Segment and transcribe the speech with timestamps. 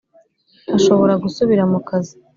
[0.77, 2.13] ashobora gusubira mu kazi